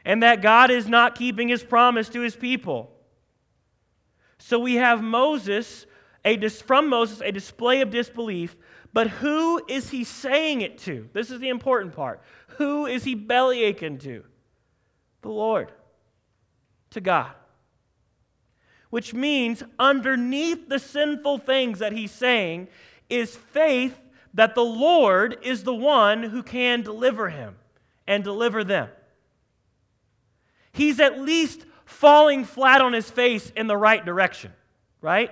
[0.07, 2.91] and that God is not keeping his promise to his people.
[4.39, 5.85] So we have Moses,
[6.25, 8.57] a, from Moses, a display of disbelief
[8.93, 11.09] but who is he saying it to?
[11.13, 12.23] This is the important part.
[12.57, 14.25] Who is he belly aching to?
[15.23, 15.73] The Lord,
[16.91, 17.33] to God.
[18.91, 22.69] Which means underneath the sinful things that he's saying
[23.11, 23.99] is faith
[24.35, 27.57] that the Lord is the one who can deliver him
[28.07, 28.89] and deliver them.
[30.73, 34.53] He's at least falling flat on his face in the right direction,
[35.01, 35.31] right?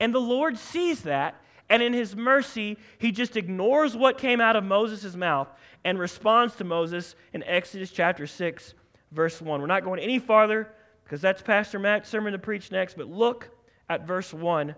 [0.00, 4.56] And the Lord sees that, and in his mercy, he just ignores what came out
[4.56, 5.48] of Moses' mouth
[5.84, 8.74] and responds to Moses in Exodus chapter 6,
[9.12, 9.60] verse 1.
[9.60, 10.68] We're not going any farther
[11.04, 13.50] because that's Pastor Matt's sermon to preach next, but look
[13.88, 14.74] at verse 1.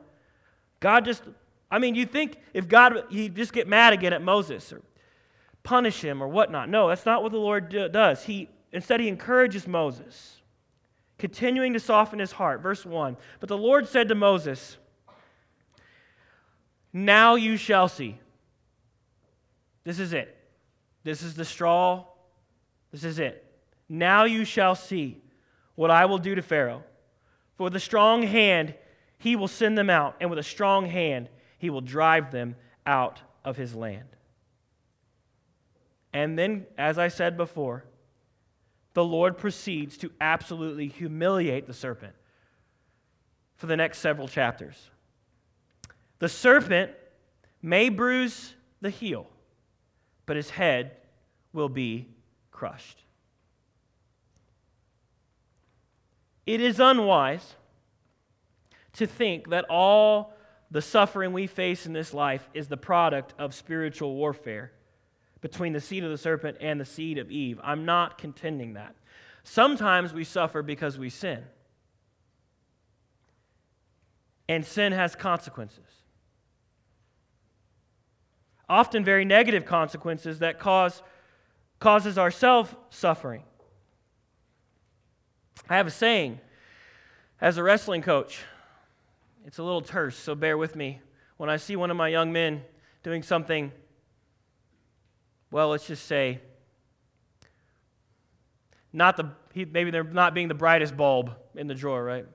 [0.80, 1.22] God just,
[1.70, 4.82] I mean, you think if God, he'd just get mad again at Moses or
[5.62, 6.68] punish him or whatnot.
[6.68, 8.24] No, that's not what the Lord does.
[8.24, 10.36] He, instead, he encourages Moses,
[11.18, 12.62] continuing to soften his heart.
[12.62, 13.16] Verse 1.
[13.40, 14.78] But the Lord said to Moses,
[16.92, 18.18] now you shall see.
[19.84, 20.36] This is it.
[21.04, 22.04] This is the straw.
[22.92, 23.44] This is it.
[23.88, 25.20] Now you shall see
[25.74, 26.82] what I will do to Pharaoh.
[27.56, 28.74] For with a strong hand
[29.18, 33.20] he will send them out, and with a strong hand he will drive them out
[33.44, 34.08] of his land.
[36.12, 37.84] And then, as I said before,
[38.94, 42.14] the Lord proceeds to absolutely humiliate the serpent
[43.56, 44.90] for the next several chapters.
[46.20, 46.92] The serpent
[47.62, 49.26] may bruise the heel,
[50.26, 50.92] but his head
[51.52, 52.08] will be
[52.52, 53.02] crushed.
[56.46, 57.54] It is unwise
[58.94, 60.34] to think that all
[60.70, 64.72] the suffering we face in this life is the product of spiritual warfare
[65.40, 67.58] between the seed of the serpent and the seed of Eve.
[67.62, 68.94] I'm not contending that.
[69.42, 71.44] Sometimes we suffer because we sin,
[74.50, 75.99] and sin has consequences
[78.70, 81.02] often very negative consequences that cause
[81.80, 83.42] causes ourself suffering.
[85.68, 86.38] I have a saying
[87.40, 88.42] as a wrestling coach.
[89.44, 91.00] It's a little terse, so bear with me.
[91.36, 92.62] When I see one of my young men
[93.02, 93.72] doing something,
[95.50, 96.40] well, let's just say,
[98.92, 102.26] not the, maybe they're not being the brightest bulb in the drawer, right?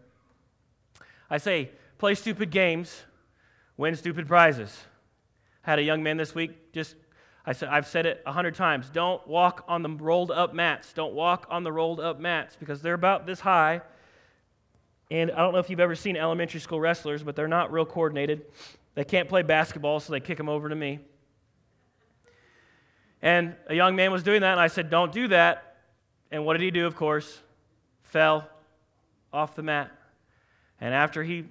[1.30, 3.04] I say, play stupid games,
[3.78, 4.76] win stupid prizes
[5.66, 6.96] had a young man this week just
[7.48, 8.90] I said, I've said it a hundred times.
[8.90, 10.94] Don't walk on the rolled up mats.
[10.94, 13.82] Don't walk on the rolled up mats because they're about this high.
[15.12, 17.86] And I don't know if you've ever seen elementary school wrestlers, but they're not real
[17.86, 18.46] coordinated.
[18.96, 21.00] They can't play basketball, so they kick them over to me.
[23.22, 25.78] And a young man was doing that, and I said, Don't do that.
[26.32, 27.40] And what did he do, of course?
[28.02, 28.50] Fell
[29.32, 29.92] off the mat.
[30.82, 31.46] And after he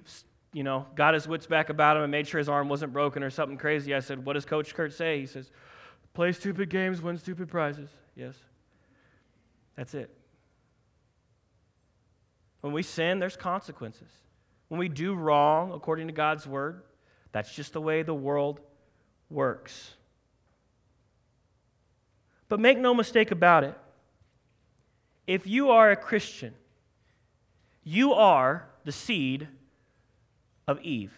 [0.55, 3.23] you know, got his wits back about him and made sure his arm wasn't broken
[3.23, 3.93] or something crazy.
[3.93, 5.19] I said, What does Coach Kurt say?
[5.19, 5.51] He says,
[6.13, 7.89] Play stupid games, win stupid prizes.
[8.15, 8.35] Yes.
[9.75, 10.09] That's it.
[12.61, 14.07] When we sin, there's consequences.
[14.69, 16.83] When we do wrong according to God's word,
[17.33, 18.61] that's just the way the world
[19.29, 19.93] works.
[22.47, 23.77] But make no mistake about it.
[25.27, 26.53] If you are a Christian,
[27.83, 29.49] you are the seed
[30.67, 31.13] of Eve.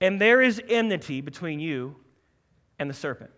[0.00, 1.96] And there is enmity between you
[2.78, 3.30] and the serpent.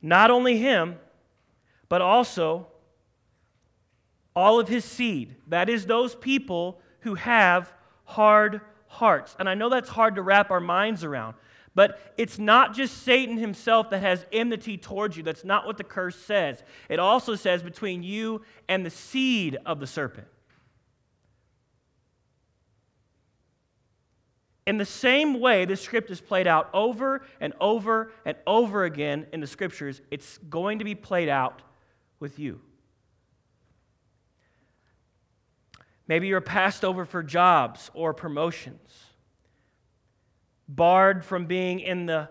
[0.00, 0.96] Not only him,
[1.88, 2.68] but also
[4.36, 5.34] all of his seed.
[5.48, 7.72] That is, those people who have
[8.04, 9.34] hard hearts.
[9.38, 11.34] And I know that's hard to wrap our minds around,
[11.74, 15.22] but it's not just Satan himself that has enmity towards you.
[15.22, 16.62] That's not what the curse says.
[16.88, 20.28] It also says between you and the seed of the serpent.
[24.68, 29.26] In the same way this script is played out over and over and over again
[29.32, 31.62] in the scriptures, it's going to be played out
[32.20, 32.60] with you.
[36.06, 39.06] Maybe you're passed over for jobs or promotions,
[40.68, 42.28] barred from being in the,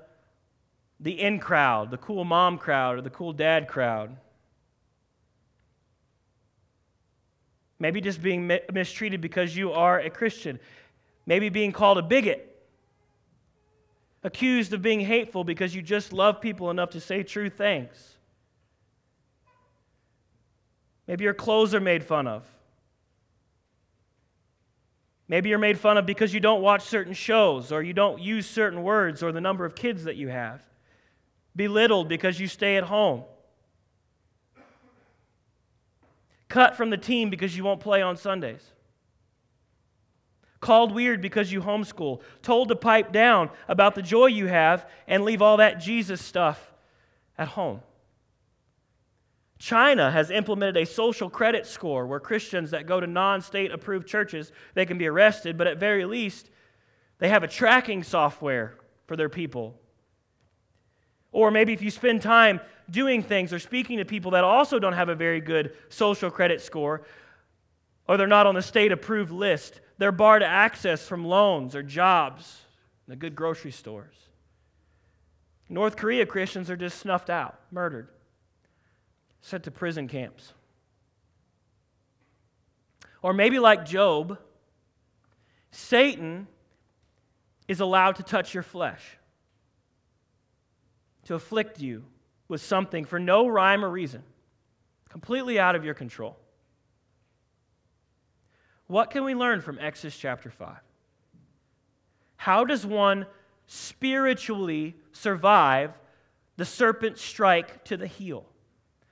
[1.00, 4.16] the in crowd, the cool mom crowd, or the cool dad crowd.
[7.80, 10.60] Maybe just being mistreated because you are a Christian
[11.28, 12.44] maybe being called a bigot,
[14.24, 18.16] accused of being hateful because you just love people enough to say true things.
[21.06, 22.44] Maybe your clothes are made fun of.
[25.28, 28.48] Maybe you're made fun of because you don't watch certain shows or you don't use
[28.48, 30.62] certain words or the number of kids that you have.
[31.56, 33.24] Belittled because you stay at home.
[36.48, 38.72] Cut from the team because you won't play on Sundays
[40.60, 45.24] called weird because you homeschool, told to pipe down about the joy you have and
[45.24, 46.72] leave all that Jesus stuff
[47.38, 47.82] at home.
[49.60, 54.52] China has implemented a social credit score where Christians that go to non-state approved churches,
[54.76, 56.50] they can be arrested, but at very least
[57.18, 58.76] they have a tracking software
[59.08, 59.80] for their people.
[61.32, 64.94] Or maybe if you spend time doing things or speaking to people that also don't
[64.94, 67.04] have a very good social credit score,
[68.08, 72.62] or they're not on the state approved list, they're barred access from loans or jobs,
[73.08, 74.16] the good grocery stores.
[75.70, 78.10] North Korea Christians are just snuffed out, murdered,
[79.42, 80.54] sent to prison camps.
[83.22, 84.38] Or maybe like Job,
[85.72, 86.48] Satan
[87.68, 89.18] is allowed to touch your flesh,
[91.26, 92.06] to afflict you
[92.48, 94.24] with something for no rhyme or reason,
[95.10, 96.38] completely out of your control.
[98.88, 100.78] What can we learn from Exodus chapter 5?
[102.38, 103.26] How does one
[103.68, 105.92] spiritually survive
[106.56, 108.46] the serpent strike to the heel?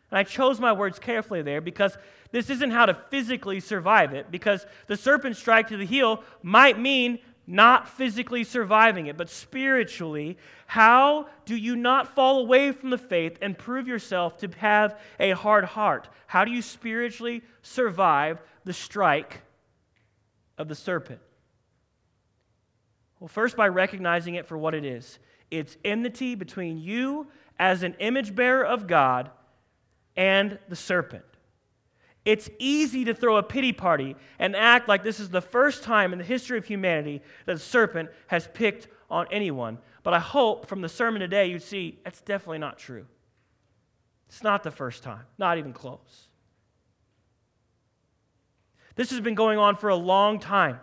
[0.10, 1.98] And I chose my words carefully there because
[2.32, 6.80] this isn't how to physically survive it, because the serpent strike to the heel might
[6.80, 12.98] mean not physically surviving it, but spiritually, how do you not fall away from the
[12.98, 16.10] faith and prove yourself to have a hard heart?
[16.28, 19.42] How do you spiritually survive the strike
[20.58, 21.20] of the serpent?
[23.20, 25.20] Well, first, by recognizing it for what it is
[25.52, 27.28] it's enmity between you
[27.60, 29.30] as an image bearer of God
[30.18, 31.24] and the serpent.
[32.26, 36.12] It's easy to throw a pity party and act like this is the first time
[36.12, 39.78] in the history of humanity that a serpent has picked on anyone.
[40.02, 43.06] But I hope from the sermon today you'd see that's definitely not true.
[44.28, 46.28] It's not the first time, not even close.
[48.96, 50.80] This has been going on for a long time.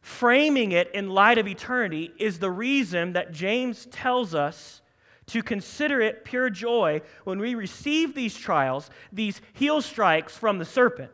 [0.00, 4.80] Framing it in light of eternity is the reason that James tells us
[5.26, 10.64] to consider it pure joy when we receive these trials, these heel strikes from the
[10.64, 11.10] serpent.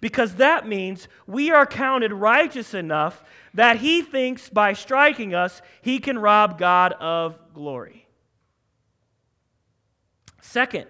[0.00, 3.22] Because that means we are counted righteous enough
[3.52, 8.06] that he thinks by striking us, he can rob God of glory.
[10.40, 10.86] Second,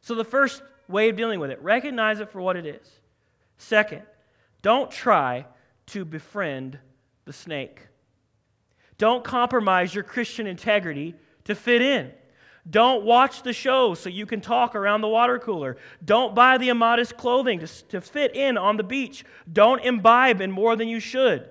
[0.00, 0.62] so the first
[0.92, 1.60] way of dealing with it.
[1.62, 2.86] Recognize it for what it is.
[3.58, 4.02] Second,
[4.60, 5.46] don't try
[5.86, 6.78] to befriend
[7.24, 7.80] the snake.
[8.98, 11.14] Don't compromise your Christian integrity
[11.44, 12.12] to fit in.
[12.68, 15.76] Don't watch the show so you can talk around the water cooler.
[16.04, 19.24] Don't buy the immodest clothing to, to fit in on the beach.
[19.52, 21.50] Don't imbibe in more than you should.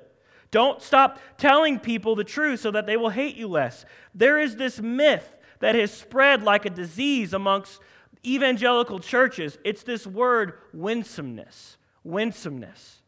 [0.52, 3.86] Don't stop telling people the truth so that they will hate you less.
[4.16, 7.80] There is this myth that has spread like a disease amongst
[8.26, 9.58] evangelical churches.
[9.64, 11.78] It's this word winsomeness.
[12.04, 13.02] Winsomeness.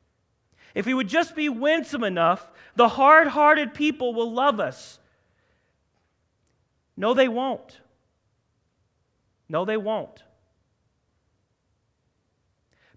[0.75, 4.99] If we would just be winsome enough, the hard hearted people will love us.
[6.97, 7.79] No, they won't.
[9.49, 10.23] No, they won't.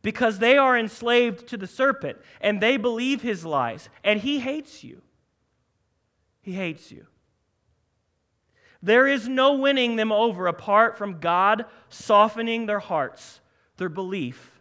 [0.02, 4.84] Because they are enslaved to the serpent and they believe his lies, and he hates
[4.84, 5.02] you.
[6.40, 7.06] He hates you.
[8.86, 13.40] There is no winning them over apart from God softening their hearts,
[13.78, 14.60] their belief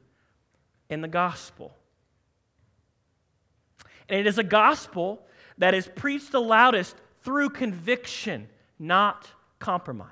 [0.89, 1.75] in the gospel.
[4.09, 5.21] And it is a gospel
[5.59, 8.49] that is preached the loudest through conviction,
[8.79, 10.09] not compromise.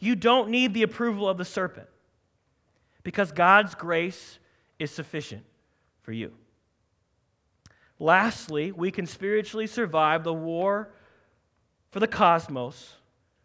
[0.00, 1.86] You don't need the approval of the serpent
[3.04, 4.40] because God's grace
[4.80, 5.44] is sufficient
[6.02, 6.32] for you.
[8.00, 10.90] Lastly, we can spiritually survive the war
[11.96, 12.92] for the cosmos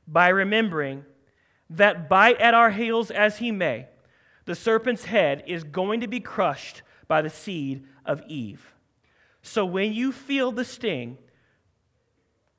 [0.05, 1.05] by remembering
[1.69, 3.87] that, bite at our heels as he may,
[4.43, 8.73] the serpent's head is going to be crushed by the seed of Eve.
[9.41, 11.17] So when you feel the sting,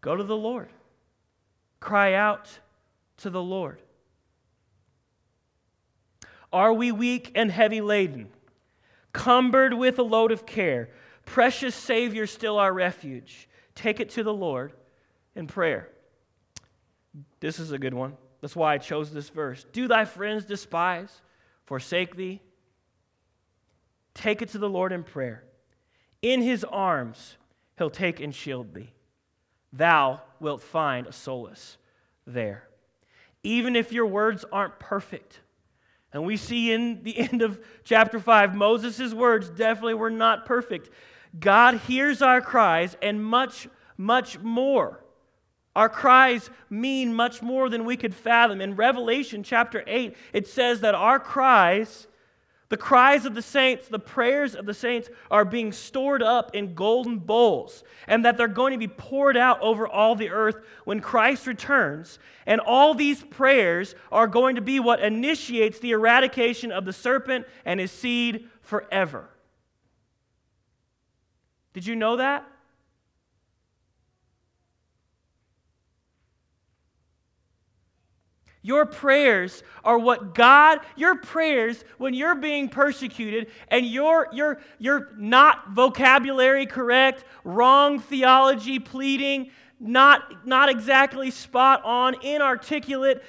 [0.00, 0.70] go to the Lord.
[1.78, 2.48] Cry out
[3.18, 3.78] to the Lord.
[6.50, 8.28] Are we weak and heavy laden,
[9.12, 10.88] cumbered with a load of care?
[11.26, 13.46] Precious Savior, still our refuge.
[13.74, 14.72] Take it to the Lord
[15.34, 15.88] in prayer.
[17.40, 18.16] This is a good one.
[18.40, 19.64] That's why I chose this verse.
[19.72, 21.22] Do thy friends despise,
[21.64, 22.40] forsake thee?
[24.14, 25.44] Take it to the Lord in prayer.
[26.20, 27.36] In his arms
[27.78, 28.92] he'll take and shield thee.
[29.72, 31.78] Thou wilt find a solace
[32.26, 32.68] there.
[33.42, 35.40] Even if your words aren't perfect,
[36.12, 40.90] and we see in the end of chapter 5, Moses' words definitely were not perfect.
[41.38, 45.01] God hears our cries and much, much more.
[45.74, 48.60] Our cries mean much more than we could fathom.
[48.60, 52.06] In Revelation chapter 8, it says that our cries,
[52.68, 56.74] the cries of the saints, the prayers of the saints, are being stored up in
[56.74, 61.00] golden bowls, and that they're going to be poured out over all the earth when
[61.00, 62.18] Christ returns.
[62.44, 67.46] And all these prayers are going to be what initiates the eradication of the serpent
[67.64, 69.30] and his seed forever.
[71.72, 72.46] Did you know that?
[78.62, 85.08] Your prayers are what God, your prayers when you're being persecuted and you're, you're, you're
[85.16, 89.50] not vocabulary correct, wrong theology pleading,
[89.80, 93.22] not, not exactly spot on, inarticulate,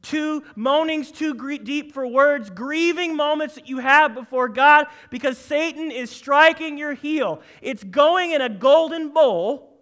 [0.00, 5.90] too moanings too deep for words, grieving moments that you have before God because Satan
[5.90, 7.42] is striking your heel.
[7.60, 9.78] It's going in a golden bowl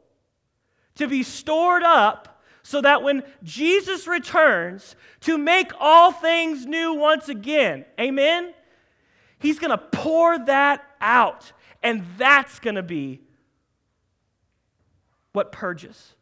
[0.96, 2.39] to be stored up
[2.70, 8.54] so that when Jesus returns to make all things new once again, amen,
[9.40, 11.50] he's going to pour that out.
[11.82, 13.22] And that's going to be
[15.32, 16.14] what purges.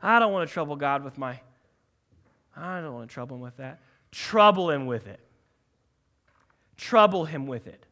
[0.00, 1.40] I don't want to trouble God with my,
[2.56, 3.80] I don't want to trouble him with that.
[4.12, 5.18] Trouble him with it.
[6.76, 7.87] Trouble him with it.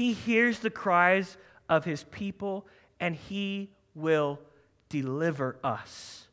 [0.00, 1.36] He hears the cries
[1.68, 2.66] of his people
[3.00, 4.38] and he will
[4.88, 6.26] deliver us.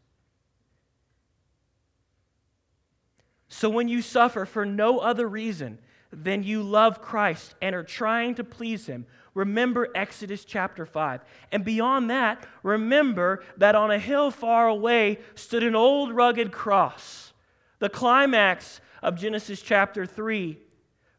[3.50, 5.80] So when you suffer for no other reason
[6.14, 11.20] than you love Christ and are trying to please him, remember Exodus chapter 5.
[11.52, 17.34] And beyond that, remember that on a hill far away stood an old rugged cross.
[17.80, 20.58] The climax of Genesis chapter 3,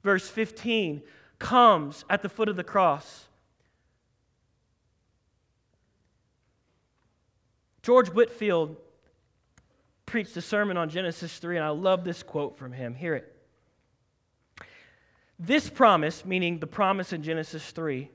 [0.02, 1.02] verse 15
[1.38, 3.26] comes at the foot of the cross.
[7.82, 8.76] George Whitefield
[10.04, 12.94] preached a sermon on Genesis 3, and I love this quote from him.
[12.94, 13.34] Hear it.
[15.38, 18.10] This promise, meaning the promise in Genesis 3,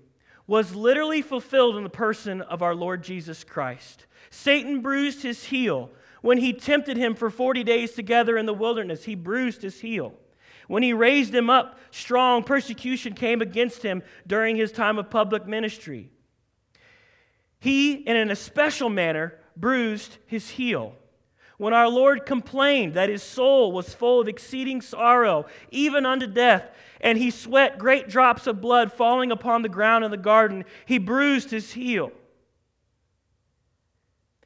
[0.45, 4.05] was literally fulfilled in the person of our Lord Jesus Christ.
[4.30, 5.89] Satan bruised his heel
[6.21, 9.05] when he tempted him for 40 days together in the wilderness.
[9.05, 10.13] He bruised his heel.
[10.74, 15.45] When he raised him up strong, persecution came against him during his time of public
[15.45, 16.09] ministry.
[17.59, 20.95] He, in an especial manner, bruised his heel.
[21.57, 26.71] When our Lord complained that his soul was full of exceeding sorrow, even unto death,
[26.99, 30.97] and he sweat great drops of blood falling upon the ground in the garden, he
[30.97, 32.11] bruised his heel.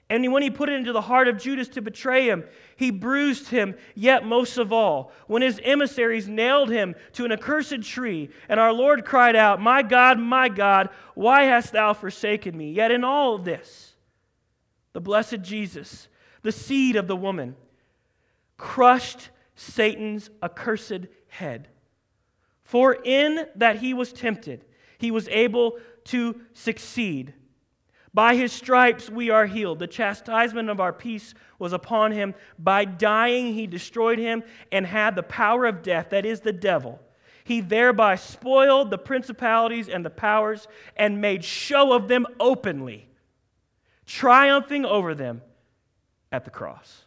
[0.10, 2.46] And when he put it into the heart of Judas to betray him,
[2.78, 7.82] he bruised him, yet most of all, when his emissaries nailed him to an accursed
[7.82, 12.72] tree, and our Lord cried out, My God, my God, why hast thou forsaken me?
[12.72, 13.96] Yet in all of this,
[14.94, 16.08] the blessed Jesus,
[16.42, 17.58] the seed of the woman,
[18.56, 21.68] crushed Satan's accursed head.
[22.64, 24.64] For in that he was tempted,
[24.98, 27.34] he was able to succeed.
[28.18, 29.78] By his stripes we are healed.
[29.78, 32.34] The chastisement of our peace was upon him.
[32.58, 34.42] By dying, he destroyed him
[34.72, 37.00] and had the power of death, that is the devil.
[37.44, 43.08] He thereby spoiled the principalities and the powers and made show of them openly,
[44.08, 45.44] triumphing over them
[46.32, 47.06] at the cross.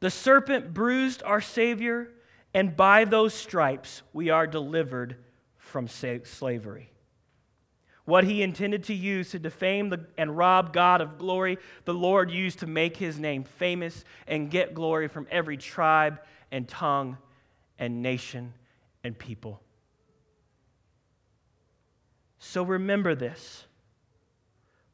[0.00, 2.10] The serpent bruised our Savior,
[2.52, 5.18] and by those stripes we are delivered
[5.56, 6.90] from slavery
[8.06, 12.30] what he intended to use to defame the, and rob God of glory, the Lord
[12.30, 17.18] used to make his name famous and get glory from every tribe and tongue
[17.78, 18.54] and nation
[19.04, 19.60] and people.
[22.38, 23.64] So remember this.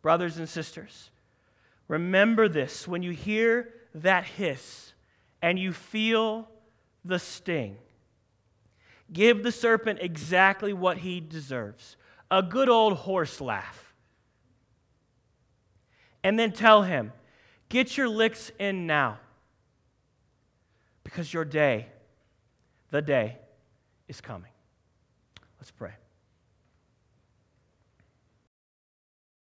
[0.00, 1.10] Brothers and sisters,
[1.86, 4.94] remember this when you hear that hiss
[5.40, 6.48] and you feel
[7.04, 7.76] the sting.
[9.12, 11.96] Give the serpent exactly what he deserves
[12.32, 13.94] a good old horse laugh.
[16.24, 17.12] And then tell him,
[17.68, 19.18] get your licks in now.
[21.04, 21.88] Because your day,
[22.90, 23.36] the day,
[24.08, 24.50] is coming.
[25.60, 25.92] Let's pray.